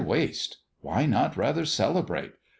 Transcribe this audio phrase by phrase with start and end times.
[0.01, 0.57] Why waste?
[0.81, 2.33] Why not rather celebrate?